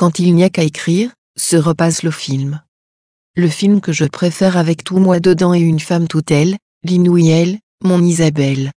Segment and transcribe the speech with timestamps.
[0.00, 2.62] quand il n'y a qu'à écrire, se repasse le film.
[3.36, 7.58] Le film que je préfère avec tout moi dedans et une femme toute elle, l'inouïelle,
[7.84, 8.72] mon Isabelle.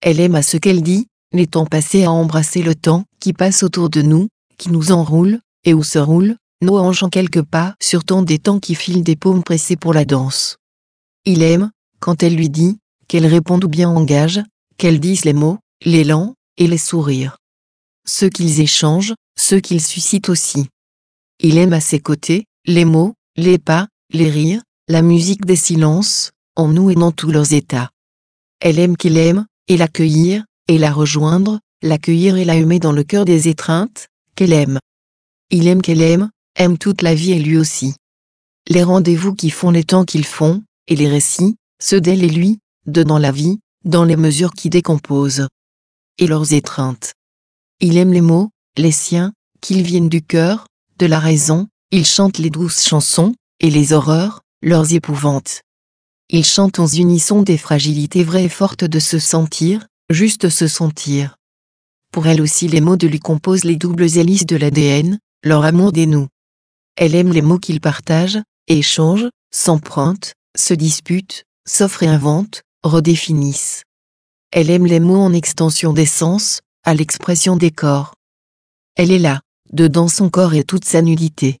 [0.00, 3.62] Elle aime à ce qu'elle dit, les temps passés à embrasser le temps qui passe
[3.62, 7.74] autour de nous, qui nous enroule, et où se roule, nos hanches en quelques pas
[7.78, 10.56] sur tant des temps qui filent des paumes pressées pour la danse.
[11.26, 14.40] Il aime, quand elle lui dit, qu'elle réponde ou bien engage,
[14.78, 17.36] qu'elle dise les mots, l'élan, et les sourires.
[18.06, 20.66] Ceux qu'ils échangent, ceux qu'ils suscitent aussi.
[21.40, 26.30] Il aime à ses côtés, les mots, les pas, les rires, la musique des silences,
[26.56, 27.90] en nous et dans tous leurs états.
[28.60, 33.04] Elle aime qu'il aime, et l'accueillir, et la rejoindre, l'accueillir et la humer dans le
[33.04, 34.78] cœur des étreintes, qu'elle aime.
[35.50, 37.94] Il aime qu'elle aime, aime toute la vie et lui aussi.
[38.68, 42.58] Les rendez-vous qui font les temps qu'ils font, et les récits, ceux d'elle et lui,
[42.86, 45.48] de dans la vie, dans les mesures qui décomposent.
[46.18, 47.14] Et leurs étreintes.
[47.80, 50.66] Il aime les mots, les siens, qu'ils viennent du cœur,
[50.98, 55.62] de la raison, il chante les douces chansons, et les horreurs, leurs épouvantes.
[56.30, 61.36] Il chante en unisson des fragilités vraies et fortes de se sentir, juste se sentir.
[62.12, 65.92] Pour elle aussi les mots de lui composent les doubles hélices de l'ADN, leur amour
[65.92, 66.28] des nous.
[66.96, 73.82] Elle aime les mots qu'ils partagent, échangent, s'empruntent, se disputent, s'offrent et inventent, redéfinissent.
[74.52, 78.14] Elle aime les mots en extension des sens, à l'expression des corps.
[78.94, 79.40] Elle est là,
[79.72, 81.58] dedans son corps et toute sa nudité.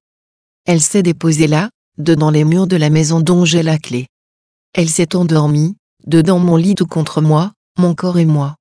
[0.66, 4.06] Elle s'est déposée là, dedans les murs de la maison dont j'ai la clé.
[4.74, 8.56] Elle s'est endormie, dedans mon lit ou contre moi, mon corps et moi.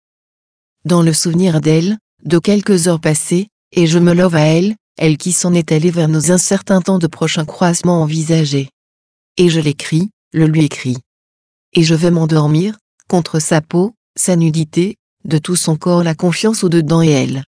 [0.86, 5.18] Dans le souvenir d'elle, de quelques heures passées, et je me love à elle, elle
[5.18, 8.70] qui s'en est allée vers nos incertains temps de prochain croisement envisagé.
[9.38, 10.98] Et je l'écris, le lui écris.
[11.74, 12.78] Et je vais m'endormir,
[13.10, 17.44] contre sa peau, sa nudité, de tout son corps la confiance au-dedans et elle.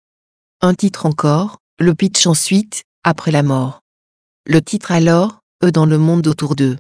[0.60, 3.80] Un titre encore, le pitch ensuite, après la mort.
[4.46, 6.76] Le titre alors, eux dans le monde autour d'eux.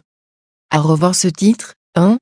[0.70, 2.18] À revoir ce titre, hein